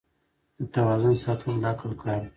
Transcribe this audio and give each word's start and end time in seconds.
د 0.59 0.61
توازن 0.73 1.15
ساتل 1.23 1.53
د 1.61 1.63
عقل 1.71 1.91
کار 2.01 2.19
دی. 2.23 2.29